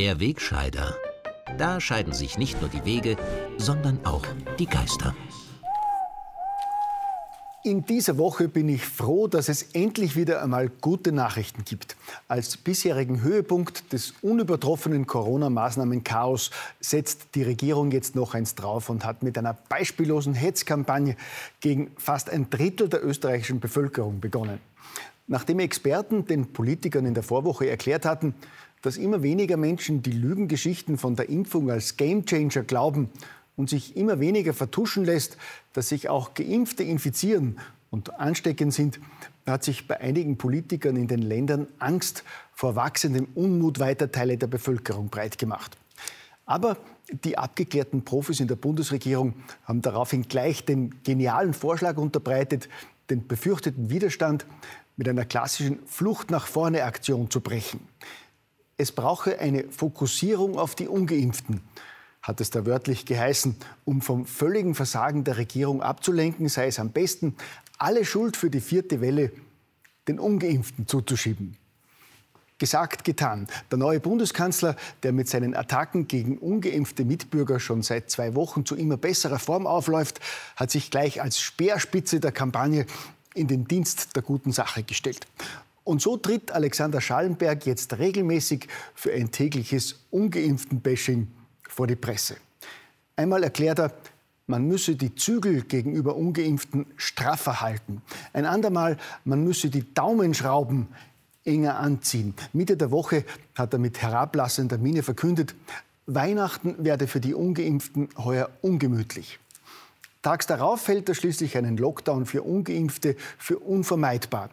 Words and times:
Der 0.00 0.18
Wegscheider. 0.18 0.96
Da 1.58 1.78
scheiden 1.78 2.14
sich 2.14 2.38
nicht 2.38 2.58
nur 2.62 2.70
die 2.70 2.86
Wege, 2.86 3.18
sondern 3.58 4.02
auch 4.06 4.24
die 4.58 4.64
Geister. 4.64 5.14
In 7.64 7.84
dieser 7.84 8.16
Woche 8.16 8.48
bin 8.48 8.70
ich 8.70 8.82
froh, 8.82 9.26
dass 9.26 9.50
es 9.50 9.62
endlich 9.74 10.16
wieder 10.16 10.42
einmal 10.42 10.70
gute 10.70 11.12
Nachrichten 11.12 11.66
gibt. 11.66 11.96
Als 12.28 12.56
bisherigen 12.56 13.20
Höhepunkt 13.20 13.92
des 13.92 14.14
unübertroffenen 14.22 15.06
Corona-Maßnahmen-Chaos 15.06 16.50
setzt 16.80 17.34
die 17.34 17.42
Regierung 17.42 17.90
jetzt 17.90 18.14
noch 18.14 18.32
eins 18.32 18.54
drauf 18.54 18.88
und 18.88 19.04
hat 19.04 19.22
mit 19.22 19.36
einer 19.36 19.52
beispiellosen 19.52 20.32
Hetzkampagne 20.32 21.14
gegen 21.60 21.90
fast 21.98 22.30
ein 22.30 22.48
Drittel 22.48 22.88
der 22.88 23.04
österreichischen 23.04 23.60
Bevölkerung 23.60 24.18
begonnen. 24.18 24.60
Nachdem 25.26 25.60
Experten 25.60 26.24
den 26.24 26.52
Politikern 26.52 27.06
in 27.06 27.14
der 27.14 27.22
Vorwoche 27.22 27.70
erklärt 27.70 28.04
hatten, 28.04 28.34
dass 28.82 28.96
immer 28.96 29.22
weniger 29.22 29.56
Menschen 29.56 30.02
die 30.02 30.12
Lügengeschichten 30.12 30.98
von 30.98 31.16
der 31.16 31.28
Impfung 31.28 31.70
als 31.70 31.96
Gamechanger 31.96 32.62
glauben 32.62 33.10
und 33.56 33.68
sich 33.68 33.96
immer 33.96 34.20
weniger 34.20 34.54
vertuschen 34.54 35.04
lässt, 35.04 35.36
dass 35.72 35.88
sich 35.88 36.08
auch 36.08 36.34
Geimpfte 36.34 36.82
infizieren 36.82 37.58
und 37.90 38.18
ansteckend 38.18 38.72
sind, 38.72 39.00
hat 39.46 39.64
sich 39.64 39.86
bei 39.86 40.00
einigen 40.00 40.38
Politikern 40.38 40.96
in 40.96 41.08
den 41.08 41.22
Ländern 41.22 41.66
Angst 41.78 42.24
vor 42.54 42.76
wachsendem 42.76 43.28
Unmut 43.34 43.78
weiter 43.78 44.10
Teile 44.10 44.38
der 44.38 44.46
Bevölkerung 44.46 45.08
breitgemacht. 45.08 45.76
Aber 46.46 46.76
die 47.24 47.36
abgeklärten 47.36 48.04
Profis 48.04 48.40
in 48.40 48.48
der 48.48 48.56
Bundesregierung 48.56 49.34
haben 49.64 49.82
daraufhin 49.82 50.22
gleich 50.22 50.64
den 50.64 51.02
genialen 51.02 51.54
Vorschlag 51.54 51.96
unterbreitet, 51.96 52.68
den 53.08 53.26
befürchteten 53.26 53.90
Widerstand 53.90 54.46
mit 54.96 55.08
einer 55.08 55.24
klassischen 55.24 55.78
Flucht 55.86 56.30
nach 56.30 56.46
vorne 56.46 56.84
Aktion 56.84 57.30
zu 57.30 57.40
brechen. 57.40 57.80
Es 58.80 58.92
brauche 58.92 59.38
eine 59.38 59.64
Fokussierung 59.68 60.58
auf 60.58 60.74
die 60.74 60.88
ungeimpften 60.88 61.60
hat 62.22 62.40
es 62.40 62.50
da 62.50 62.64
wörtlich 62.66 63.04
geheißen, 63.04 63.56
um 63.84 64.00
vom 64.00 64.26
völligen 64.26 64.74
Versagen 64.74 65.24
der 65.24 65.36
Regierung 65.36 65.82
abzulenken, 65.82 66.48
sei 66.48 66.66
es 66.66 66.78
am 66.78 66.90
besten, 66.90 67.34
alle 67.78 68.04
Schuld 68.04 68.36
für 68.36 68.50
die 68.50 68.60
vierte 68.60 69.00
Welle 69.00 69.32
den 70.08 70.18
ungeimpften 70.18 70.86
zuzuschieben. 70.86 71.56
Gesagt, 72.58 73.04
getan. 73.04 73.48
Der 73.70 73.78
neue 73.78 74.00
Bundeskanzler, 74.00 74.76
der 75.02 75.12
mit 75.12 75.28
seinen 75.28 75.54
Attacken 75.54 76.08
gegen 76.08 76.38
ungeimpfte 76.38 77.04
Mitbürger 77.04 77.58
schon 77.58 77.82
seit 77.82 78.10
zwei 78.10 78.34
Wochen 78.34 78.66
zu 78.66 78.76
immer 78.76 78.96
besserer 78.98 79.38
Form 79.38 79.66
aufläuft, 79.66 80.20
hat 80.56 80.70
sich 80.70 80.90
gleich 80.90 81.22
als 81.22 81.38
Speerspitze 81.40 82.20
der 82.20 82.32
Kampagne 82.32 82.86
in 83.34 83.46
den 83.46 83.66
Dienst 83.66 84.14
der 84.14 84.22
guten 84.22 84.52
Sache 84.52 84.82
gestellt. 84.82 85.26
Und 85.84 86.02
so 86.02 86.16
tritt 86.16 86.52
Alexander 86.52 87.00
Schallenberg 87.00 87.66
jetzt 87.66 87.98
regelmäßig 87.98 88.68
für 88.94 89.12
ein 89.12 89.30
tägliches 89.30 89.96
Ungeimpften-Bashing 90.10 91.28
vor 91.68 91.86
die 91.86 91.96
Presse. 91.96 92.36
Einmal 93.16 93.42
erklärt 93.42 93.78
er, 93.78 93.92
man 94.46 94.66
müsse 94.66 94.96
die 94.96 95.14
Zügel 95.14 95.62
gegenüber 95.62 96.16
ungeimpften 96.16 96.86
straffer 96.96 97.60
halten. 97.60 98.02
Ein 98.32 98.46
andermal, 98.46 98.96
man 99.24 99.44
müsse 99.44 99.70
die 99.70 99.94
Daumenschrauben 99.94 100.88
enger 101.44 101.78
anziehen. 101.78 102.34
Mitte 102.52 102.76
der 102.76 102.90
Woche 102.90 103.24
hat 103.54 103.72
er 103.72 103.78
mit 103.78 104.02
herablassender 104.02 104.78
Miene 104.78 105.02
verkündet, 105.02 105.54
Weihnachten 106.06 106.84
werde 106.84 107.06
für 107.06 107.20
die 107.20 107.34
ungeimpften 107.34 108.08
heuer 108.18 108.50
ungemütlich. 108.62 109.38
Tags 110.22 110.46
darauf 110.46 110.86
hält 110.88 111.08
er 111.08 111.14
schließlich 111.14 111.56
einen 111.56 111.76
Lockdown 111.76 112.26
für 112.26 112.42
ungeimpfte 112.42 113.16
für 113.38 113.58
unvermeidbar. 113.58 114.50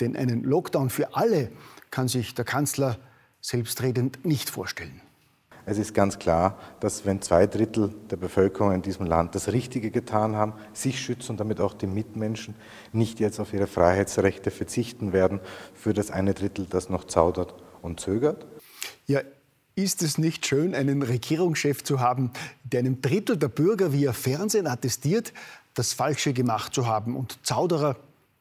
Denn 0.00 0.16
einen 0.16 0.42
Lockdown 0.42 0.90
für 0.90 1.14
alle 1.14 1.50
kann 1.90 2.08
sich 2.08 2.34
der 2.34 2.44
Kanzler 2.44 2.98
selbstredend 3.40 4.24
nicht 4.24 4.50
vorstellen. 4.50 5.00
Es 5.68 5.78
ist 5.78 5.94
ganz 5.94 6.20
klar, 6.20 6.56
dass 6.78 7.04
wenn 7.06 7.20
zwei 7.20 7.48
Drittel 7.48 7.92
der 8.08 8.16
Bevölkerung 8.16 8.72
in 8.72 8.82
diesem 8.82 9.04
Land 9.04 9.34
das 9.34 9.48
Richtige 9.48 9.90
getan 9.90 10.36
haben, 10.36 10.52
sich 10.72 11.00
schützen 11.00 11.32
und 11.32 11.40
damit 11.40 11.60
auch 11.60 11.74
die 11.74 11.88
Mitmenschen 11.88 12.54
nicht 12.92 13.18
jetzt 13.18 13.40
auf 13.40 13.52
ihre 13.52 13.66
Freiheitsrechte 13.66 14.52
verzichten 14.52 15.12
werden 15.12 15.40
für 15.74 15.92
das 15.92 16.12
eine 16.12 16.34
Drittel, 16.34 16.66
das 16.70 16.88
noch 16.88 17.04
zaudert 17.04 17.54
und 17.82 17.98
zögert. 17.98 18.46
Ja, 19.06 19.22
ist 19.74 20.02
es 20.02 20.18
nicht 20.18 20.46
schön, 20.46 20.72
einen 20.72 21.02
Regierungschef 21.02 21.82
zu 21.82 21.98
haben, 21.98 22.30
der 22.62 22.80
einem 22.80 23.02
Drittel 23.02 23.36
der 23.36 23.48
Bürger 23.48 23.92
via 23.92 24.12
Fernsehen 24.12 24.68
attestiert, 24.68 25.32
das 25.74 25.92
Falsche 25.92 26.32
gemacht 26.32 26.74
zu 26.74 26.86
haben 26.86 27.16
und 27.16 27.44
Zauderer 27.44 27.96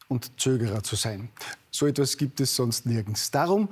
und 0.08 0.40
Zögerer 0.40 0.84
zu 0.84 0.96
sein? 0.96 1.30
So 1.72 1.88
etwas 1.88 2.18
gibt 2.18 2.40
es 2.40 2.56
sonst 2.56 2.86
nirgends. 2.86 3.32
Darum 3.32 3.70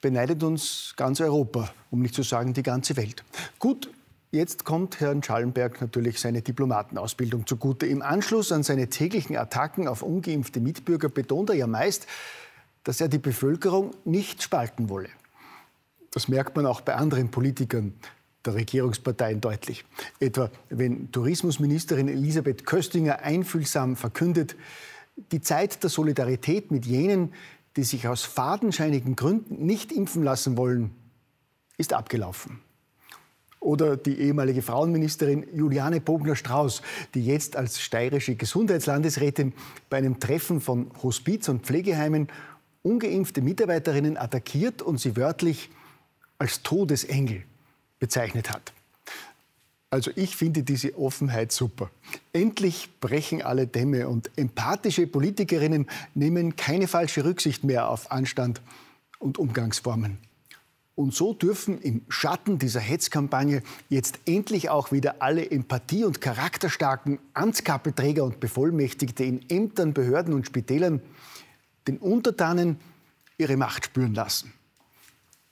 beneidet 0.00 0.42
uns 0.42 0.94
ganz 0.96 1.20
Europa, 1.20 1.72
um 1.90 2.00
nicht 2.00 2.14
zu 2.14 2.22
sagen 2.22 2.52
die 2.52 2.62
ganze 2.62 2.96
Welt. 2.96 3.24
Gut, 3.58 3.90
Jetzt 4.34 4.64
kommt 4.64 4.98
Herrn 4.98 5.22
Schallenberg 5.22 5.80
natürlich 5.80 6.18
seine 6.18 6.42
Diplomatenausbildung 6.42 7.46
zugute. 7.46 7.86
Im 7.86 8.02
Anschluss 8.02 8.50
an 8.50 8.64
seine 8.64 8.88
täglichen 8.88 9.36
Attacken 9.36 9.86
auf 9.86 10.02
ungeimpfte 10.02 10.58
Mitbürger 10.58 11.08
betont 11.08 11.50
er 11.50 11.54
ja 11.54 11.68
meist, 11.68 12.08
dass 12.82 13.00
er 13.00 13.06
die 13.06 13.18
Bevölkerung 13.18 13.92
nicht 14.04 14.42
spalten 14.42 14.88
wolle. 14.88 15.08
Das 16.10 16.26
merkt 16.26 16.56
man 16.56 16.66
auch 16.66 16.80
bei 16.80 16.96
anderen 16.96 17.30
Politikern 17.30 17.94
der 18.44 18.54
Regierungsparteien 18.54 19.40
deutlich. 19.40 19.84
Etwa 20.18 20.50
wenn 20.68 21.12
Tourismusministerin 21.12 22.08
Elisabeth 22.08 22.66
Köstinger 22.66 23.20
einfühlsam 23.20 23.94
verkündet, 23.94 24.56
die 25.16 25.40
Zeit 25.40 25.82
der 25.82 25.90
Solidarität 25.90 26.70
mit 26.70 26.86
jenen, 26.86 27.32
die 27.76 27.84
sich 27.84 28.08
aus 28.08 28.22
fadenscheinigen 28.22 29.16
Gründen 29.16 29.64
nicht 29.66 29.92
impfen 29.92 30.22
lassen 30.22 30.56
wollen, 30.56 30.92
ist 31.76 31.92
abgelaufen. 31.92 32.60
Oder 33.60 33.96
die 33.96 34.20
ehemalige 34.20 34.60
Frauenministerin 34.60 35.46
Juliane 35.54 36.00
Bogner-Strauß, 36.00 36.82
die 37.14 37.24
jetzt 37.24 37.56
als 37.56 37.80
steirische 37.80 38.34
Gesundheitslandesrätin 38.36 39.54
bei 39.88 39.96
einem 39.96 40.20
Treffen 40.20 40.60
von 40.60 40.90
Hospiz- 41.02 41.48
und 41.48 41.64
Pflegeheimen 41.64 42.28
ungeimpfte 42.82 43.40
Mitarbeiterinnen 43.40 44.18
attackiert 44.18 44.82
und 44.82 45.00
sie 45.00 45.16
wörtlich 45.16 45.70
als 46.38 46.62
Todesengel 46.62 47.42
bezeichnet 47.98 48.50
hat. 48.50 48.74
Also 49.94 50.10
ich 50.16 50.34
finde 50.34 50.64
diese 50.64 50.98
Offenheit 50.98 51.52
super. 51.52 51.88
Endlich 52.32 52.90
brechen 52.98 53.42
alle 53.42 53.68
Dämme 53.68 54.08
und 54.08 54.28
empathische 54.36 55.06
Politikerinnen 55.06 55.86
nehmen 56.16 56.56
keine 56.56 56.88
falsche 56.88 57.24
Rücksicht 57.24 57.62
mehr 57.62 57.88
auf 57.88 58.10
Anstand 58.10 58.60
und 59.20 59.38
Umgangsformen. 59.38 60.18
Und 60.96 61.14
so 61.14 61.32
dürfen 61.32 61.80
im 61.80 62.02
Schatten 62.08 62.58
dieser 62.58 62.80
Hetzkampagne 62.80 63.62
jetzt 63.88 64.18
endlich 64.26 64.68
auch 64.68 64.90
wieder 64.90 65.22
alle 65.22 65.48
empathie- 65.48 66.02
und 66.02 66.20
charakterstarken 66.20 67.20
Amtskappelträger 67.32 68.24
und 68.24 68.40
Bevollmächtigte 68.40 69.22
in 69.22 69.48
Ämtern, 69.48 69.94
Behörden 69.94 70.34
und 70.34 70.44
Spitälern 70.44 71.02
den 71.86 71.98
Untertanen 71.98 72.80
ihre 73.38 73.56
Macht 73.56 73.84
spüren 73.84 74.14
lassen. 74.14 74.52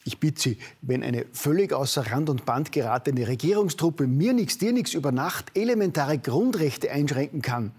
Ich 0.05 0.19
bitte 0.19 0.41
Sie, 0.41 0.59
wenn 0.81 1.03
eine 1.03 1.27
völlig 1.33 1.73
außer 1.73 2.11
Rand 2.11 2.29
und 2.29 2.45
Band 2.45 2.73
geratene 2.73 3.29
Regierungstruppe 3.29 4.07
mir 4.07 4.33
nichts, 4.33 4.59
dir 4.59 4.73
nichts 4.73 4.95
über 4.95 5.13
Nacht 5.13 5.57
elementare 5.57 6.19
Grundrechte 6.19 6.91
einschränken 6.91 7.41
kann, 7.41 7.71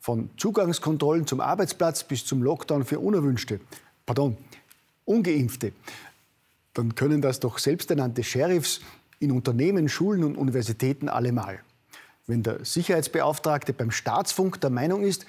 von 0.00 0.30
Zugangskontrollen 0.38 1.26
zum 1.26 1.40
Arbeitsplatz 1.40 2.04
bis 2.04 2.24
zum 2.24 2.42
Lockdown 2.42 2.84
für 2.84 2.98
Unerwünschte, 2.98 3.60
pardon, 4.06 4.36
Ungeimpfte, 5.04 5.72
dann 6.72 6.94
können 6.94 7.20
das 7.20 7.40
doch 7.40 7.58
selbsternannte 7.58 8.22
Sheriffs 8.22 8.80
in 9.18 9.30
Unternehmen, 9.30 9.88
Schulen 9.88 10.24
und 10.24 10.36
Universitäten 10.36 11.08
allemal. 11.08 11.60
Wenn 12.26 12.42
der 12.42 12.64
Sicherheitsbeauftragte 12.64 13.72
beim 13.72 13.90
Staatsfunk 13.90 14.60
der 14.60 14.70
Meinung 14.70 15.02
ist, 15.02 15.26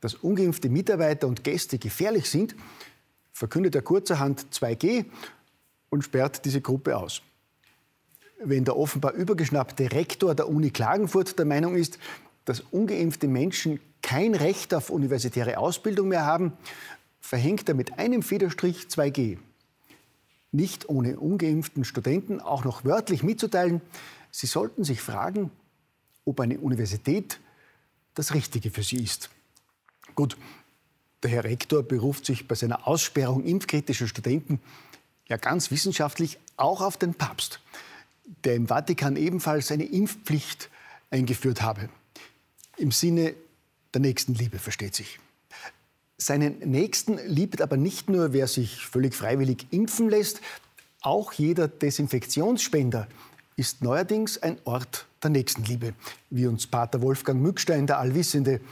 dass 0.00 0.14
ungeimpfte 0.14 0.68
Mitarbeiter 0.68 1.26
und 1.26 1.44
Gäste 1.44 1.78
gefährlich 1.78 2.28
sind, 2.28 2.54
verkündet 3.32 3.74
er 3.74 3.82
kurzerhand 3.82 4.46
2G 4.52 5.06
und 5.94 6.02
sperrt 6.02 6.44
diese 6.44 6.60
Gruppe 6.60 6.96
aus. 6.96 7.22
Wenn 8.42 8.64
der 8.64 8.76
offenbar 8.76 9.12
übergeschnappte 9.12 9.92
Rektor 9.92 10.34
der 10.34 10.48
Uni 10.48 10.70
Klagenfurt 10.70 11.38
der 11.38 11.46
Meinung 11.46 11.76
ist, 11.76 12.00
dass 12.44 12.60
ungeimpfte 12.72 13.28
Menschen 13.28 13.78
kein 14.02 14.34
Recht 14.34 14.74
auf 14.74 14.90
universitäre 14.90 15.56
Ausbildung 15.56 16.08
mehr 16.08 16.26
haben, 16.26 16.52
verhängt 17.20 17.68
er 17.68 17.76
mit 17.76 17.96
einem 17.96 18.22
Federstrich 18.22 18.86
2G. 18.88 19.38
Nicht 20.50 20.88
ohne 20.88 21.20
ungeimpften 21.20 21.84
Studenten 21.84 22.40
auch 22.40 22.64
noch 22.64 22.84
wörtlich 22.84 23.22
mitzuteilen, 23.22 23.80
sie 24.32 24.48
sollten 24.48 24.82
sich 24.82 25.00
fragen, 25.00 25.52
ob 26.24 26.40
eine 26.40 26.58
Universität 26.58 27.38
das 28.14 28.34
Richtige 28.34 28.70
für 28.70 28.82
sie 28.82 29.00
ist. 29.00 29.30
Gut, 30.16 30.36
der 31.22 31.30
Herr 31.30 31.44
Rektor 31.44 31.84
beruft 31.84 32.26
sich 32.26 32.48
bei 32.48 32.56
seiner 32.56 32.88
Aussperrung 32.88 33.44
impfkritischer 33.44 34.08
Studenten 34.08 34.60
ja 35.28 35.36
ganz 35.36 35.70
wissenschaftlich 35.70 36.38
auch 36.56 36.80
auf 36.80 36.96
den 36.96 37.14
Papst, 37.14 37.60
der 38.44 38.54
im 38.54 38.68
Vatikan 38.68 39.16
ebenfalls 39.16 39.70
eine 39.70 39.84
Impfpflicht 39.84 40.70
eingeführt 41.10 41.62
habe. 41.62 41.88
Im 42.76 42.90
Sinne 42.90 43.34
der 43.92 44.00
Nächstenliebe, 44.00 44.58
versteht 44.58 44.94
sich. 44.94 45.20
Seinen 46.16 46.58
Nächsten 46.58 47.18
liebt 47.26 47.60
aber 47.60 47.76
nicht 47.76 48.08
nur, 48.08 48.32
wer 48.32 48.46
sich 48.46 48.86
völlig 48.86 49.14
freiwillig 49.14 49.66
impfen 49.70 50.08
lässt, 50.08 50.40
Auch 51.04 51.34
jeder 51.34 51.68
Desinfektionsspender 51.68 53.06
ist 53.56 53.82
neuerdings 53.82 54.42
ein 54.42 54.56
Ort 54.64 55.06
der 55.22 55.30
Nächstenliebe, 55.30 55.92
wie 56.30 56.46
uns 56.46 56.66
Pater 56.66 57.02
Wolfgang 57.02 57.42
Mückstein, 57.42 57.86
der 57.86 57.98
Allwissende, 57.98 58.62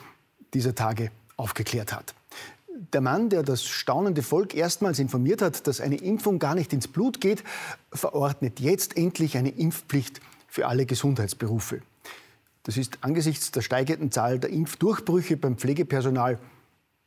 dieser 0.55 0.75
Tage 0.75 1.11
aufgeklärt 1.37 1.93
hat. 1.93 2.15
Der 2.93 3.01
Mann, 3.01 3.31
der 3.31 3.43
das 3.43 3.65
staunende 3.65 4.23
Volk 4.23 4.55
erstmals 4.55 4.99
informiert 4.99 5.41
hat, 5.41 5.67
dass 5.67 5.81
eine 5.81 5.97
Impfung 5.97 6.39
gar 6.39 6.55
nicht 6.55 6.73
ins 6.73 6.89
Blut 6.89 7.21
geht, 7.21 7.43
verordnet 7.91 8.61
jetzt 8.61 8.97
endlich 8.99 9.37
eine 9.39 9.49
Impfpflicht 9.49 10.21
für 10.47 10.67
alle 10.67 10.85
Gesundheitsberufe. 10.85 11.81
Das 12.65 12.77
ist 12.77 12.99
angesichts 13.01 13.51
der 13.51 13.63
steigenden 13.63 14.13
Zahl 14.13 14.39
der 14.39 14.51
Impfdurchbrüche 14.51 15.37
beim 15.39 15.57
Pflegepersonal 15.57 16.39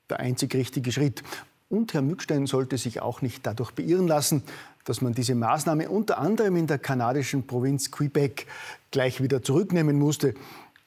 der 0.10 0.20
einzig 0.20 0.56
richtige 0.56 0.92
Schritt. 0.92 1.24
Und 1.70 1.94
Herr 1.94 2.02
Mückstein 2.02 2.48
sollte 2.48 2.78
sich 2.78 3.02
auch 3.02 3.22
nicht 3.22 3.46
dadurch 3.46 3.72
beirren 3.72 4.08
lassen, 4.08 4.44
dass 4.86 5.02
man 5.02 5.14
diese 5.14 5.36
Maßnahme 5.36 5.90
unter 5.90 6.18
anderem 6.18 6.56
in 6.56 6.68
der 6.68 6.80
kanadischen 6.80 7.48
Provinz 7.48 7.92
Quebec 7.92 8.48
gleich 8.92 9.22
wieder 9.22 9.44
zurücknehmen 9.44 9.98
musste, 9.98 10.34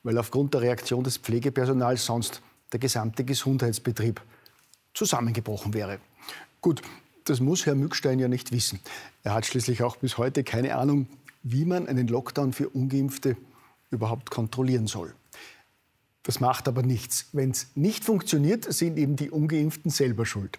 weil 0.03 0.19
aufgrund 0.19 0.55
der 0.55 0.63
Reaktion 0.63 1.05
des 1.05 1.19
Pflegepersonals 1.19 2.05
sonst 2.05 2.43
der 2.73 2.81
gesamte 2.81 3.25
Gesundheitsbetrieb 3.25 4.21
zusammengebrochen 4.99 5.75
wäre. 5.75 6.01
Gut, 6.61 6.83
das 7.25 7.41
muss 7.41 7.67
Herr 7.67 7.75
Mückstein 7.75 8.19
ja 8.19 8.27
nicht 8.29 8.53
wissen. 8.53 8.81
Er 9.23 9.35
hat 9.35 9.47
schließlich 9.47 9.83
auch 9.83 9.97
bis 9.97 10.19
heute 10.19 10.43
keine 10.45 10.77
Ahnung, 10.77 11.07
wie 11.43 11.65
man 11.65 11.87
einen 11.87 12.09
Lockdown 12.09 12.53
für 12.53 12.69
ungeimpfte 12.69 13.37
überhaupt 13.91 14.31
kontrollieren 14.31 14.87
soll. 14.87 15.15
Das 16.25 16.41
macht 16.41 16.69
aber 16.69 16.83
nichts. 16.83 17.27
Wenn 17.33 17.53
es 17.53 17.69
nicht 17.75 18.05
funktioniert, 18.05 18.71
sind 18.71 18.99
eben 18.99 19.17
die 19.17 19.31
ungeimpften 19.31 19.91
selber 19.91 20.27
schuld. 20.27 20.59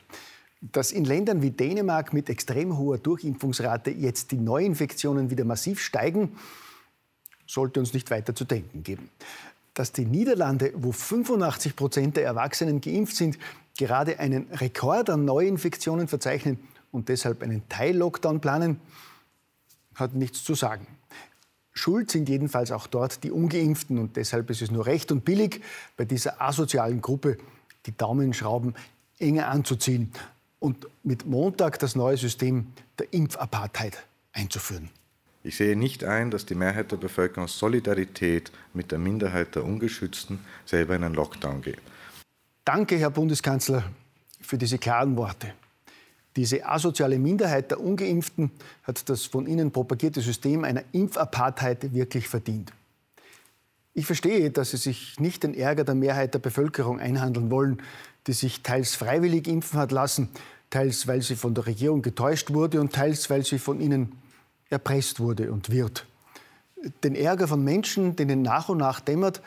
Dass 0.61 0.91
in 0.91 1.05
Ländern 1.05 1.41
wie 1.41 1.51
Dänemark 1.51 2.13
mit 2.13 2.29
extrem 2.29 2.77
hoher 2.77 2.97
Durchimpfungsrate 2.97 3.91
jetzt 3.91 4.31
die 4.31 4.37
Neuinfektionen 4.37 5.29
wieder 5.29 5.45
massiv 5.45 5.79
steigen, 5.79 6.37
sollte 7.45 7.79
uns 7.79 7.93
nicht 7.93 8.09
weiter 8.09 8.33
zu 8.33 8.45
denken 8.45 8.83
geben. 8.83 9.09
Dass 9.73 9.91
die 9.91 10.05
Niederlande, 10.05 10.73
wo 10.75 10.91
85 10.91 11.75
Prozent 11.75 12.17
der 12.17 12.25
Erwachsenen 12.25 12.81
geimpft 12.81 13.15
sind, 13.15 13.37
gerade 13.79 14.19
einen 14.19 14.47
Rekord 14.51 15.09
an 15.09 15.23
Neuinfektionen 15.23 16.09
verzeichnen 16.09 16.59
und 16.91 17.07
deshalb 17.07 17.41
einen 17.41 17.67
Teil-Lockdown 17.69 18.41
planen, 18.41 18.81
hat 19.95 20.13
nichts 20.13 20.43
zu 20.43 20.53
sagen. 20.53 20.85
Schuld 21.71 22.11
sind 22.11 22.27
jedenfalls 22.27 22.71
auch 22.73 22.87
dort 22.87 23.23
die 23.23 23.31
Ungeimpften 23.31 23.97
und 23.97 24.17
deshalb 24.17 24.49
ist 24.49 24.61
es 24.61 24.69
nur 24.69 24.85
recht 24.85 25.13
und 25.13 25.23
billig, 25.23 25.61
bei 25.95 26.03
dieser 26.03 26.41
asozialen 26.41 26.99
Gruppe 26.99 27.37
die 27.85 27.95
Daumenschrauben 27.95 28.75
enger 29.17 29.47
anzuziehen 29.47 30.11
und 30.59 30.87
mit 31.03 31.25
Montag 31.25 31.79
das 31.79 31.95
neue 31.95 32.17
System 32.17 32.67
der 32.99 33.13
Impfapartheid 33.13 34.05
einzuführen. 34.33 34.89
Ich 35.41 35.55
sehe 35.55 35.77
nicht 35.77 36.03
ein, 36.03 36.31
dass 36.31 36.45
die 36.45 36.55
Mehrheit 36.55 36.91
der 36.91 36.97
Bevölkerung 36.97 37.45
aus 37.45 37.57
Solidarität 37.57 38.51
mit 38.73 38.91
der 38.91 38.99
Minderheit 38.99 39.55
der 39.55 39.63
Ungeschützten 39.63 40.39
selber 40.65 40.97
in 40.97 41.03
einen 41.05 41.15
Lockdown 41.15 41.61
geht. 41.61 41.79
Danke, 42.71 42.99
Herr 42.99 43.09
Bundeskanzler, 43.09 43.83
für 44.41 44.59
diese 44.59 44.77
klaren 44.77 45.17
Worte. 45.17 45.53
Diese 46.35 46.67
asoziale 46.67 47.17
Minderheit 47.17 47.71
der 47.71 47.79
Ungeimpften 47.79 48.51
hat 48.83 49.09
das 49.09 49.25
von 49.25 49.47
Ihnen 49.47 49.71
propagierte 49.71 50.21
System 50.21 50.63
einer 50.63 50.83
Impfapartheid 50.91 51.95
wirklich 51.95 52.27
verdient. 52.27 52.71
Ich 53.95 54.05
verstehe, 54.05 54.51
dass 54.51 54.69
Sie 54.69 54.77
sich 54.77 55.19
nicht 55.19 55.41
den 55.41 55.55
Ärger 55.55 55.83
der 55.83 55.95
Mehrheit 55.95 56.35
der 56.35 56.39
Bevölkerung 56.39 56.99
einhandeln 56.99 57.49
wollen, 57.49 57.81
die 58.27 58.33
sich 58.33 58.61
teils 58.61 58.93
freiwillig 58.93 59.47
impfen 59.47 59.79
hat 59.79 59.91
lassen, 59.91 60.29
teils 60.69 61.07
weil 61.07 61.23
sie 61.23 61.37
von 61.37 61.55
der 61.55 61.65
Regierung 61.65 62.03
getäuscht 62.03 62.53
wurde 62.53 62.79
und 62.79 62.93
teils 62.93 63.31
weil 63.31 63.43
sie 63.43 63.57
von 63.57 63.81
ihnen 63.81 64.11
erpresst 64.69 65.19
wurde 65.19 65.51
und 65.51 65.71
wird. 65.71 66.05
Den 67.03 67.15
Ärger 67.15 67.47
von 67.47 67.63
Menschen, 67.63 68.15
denen 68.15 68.43
nach 68.43 68.69
und 68.69 68.77
nach 68.77 68.99
dämmert, 68.99 69.41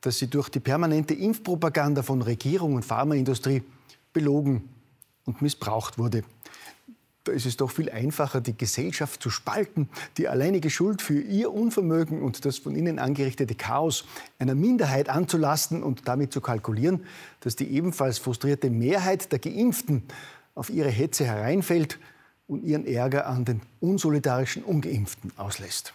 dass 0.00 0.18
sie 0.18 0.28
durch 0.28 0.48
die 0.48 0.60
permanente 0.60 1.14
Impfpropaganda 1.14 2.02
von 2.02 2.22
Regierung 2.22 2.74
und 2.74 2.84
Pharmaindustrie 2.84 3.62
belogen 4.12 4.68
und 5.24 5.42
missbraucht 5.42 5.98
wurde. 5.98 6.22
Da 7.24 7.32
ist 7.32 7.44
es 7.44 7.58
doch 7.58 7.70
viel 7.70 7.90
einfacher, 7.90 8.40
die 8.40 8.56
Gesellschaft 8.56 9.22
zu 9.22 9.28
spalten, 9.28 9.90
die 10.16 10.28
alleinige 10.28 10.70
Schuld 10.70 11.02
für 11.02 11.20
ihr 11.20 11.52
Unvermögen 11.52 12.22
und 12.22 12.46
das 12.46 12.56
von 12.56 12.74
ihnen 12.74 12.98
angerichtete 12.98 13.54
Chaos 13.54 14.06
einer 14.38 14.54
Minderheit 14.54 15.10
anzulasten 15.10 15.82
und 15.82 16.08
damit 16.08 16.32
zu 16.32 16.40
kalkulieren, 16.40 17.04
dass 17.40 17.54
die 17.54 17.68
ebenfalls 17.68 18.18
frustrierte 18.18 18.70
Mehrheit 18.70 19.30
der 19.30 19.40
Geimpften 19.40 20.04
auf 20.54 20.70
ihre 20.70 20.88
Hetze 20.88 21.26
hereinfällt 21.26 21.98
und 22.46 22.64
ihren 22.64 22.86
Ärger 22.86 23.26
an 23.26 23.44
den 23.44 23.60
unsolidarischen 23.80 24.64
Ungeimpften 24.64 25.30
auslässt. 25.36 25.92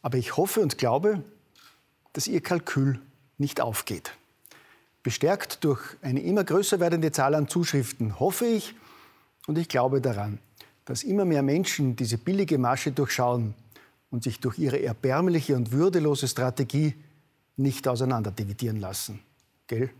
Aber 0.00 0.16
ich 0.16 0.38
hoffe 0.38 0.60
und 0.60 0.78
glaube, 0.78 1.22
dass 2.12 2.26
ihr 2.26 2.40
Kalkül 2.40 3.00
nicht 3.38 3.60
aufgeht. 3.60 4.12
Bestärkt 5.02 5.64
durch 5.64 5.80
eine 6.02 6.20
immer 6.20 6.44
größer 6.44 6.80
werdende 6.80 7.10
Zahl 7.12 7.34
an 7.34 7.48
Zuschriften 7.48 8.20
hoffe 8.20 8.46
ich, 8.46 8.74
und 9.46 9.56
ich 9.56 9.68
glaube 9.68 10.00
daran, 10.00 10.38
dass 10.84 11.02
immer 11.02 11.24
mehr 11.24 11.42
Menschen 11.42 11.96
diese 11.96 12.18
billige 12.18 12.58
Masche 12.58 12.92
durchschauen 12.92 13.54
und 14.10 14.22
sich 14.24 14.40
durch 14.40 14.58
ihre 14.58 14.82
erbärmliche 14.82 15.56
und 15.56 15.72
würdelose 15.72 16.28
Strategie 16.28 16.94
nicht 17.56 17.88
auseinanderdividieren 17.88 18.78
lassen. 18.78 19.20
Gell? 19.66 19.90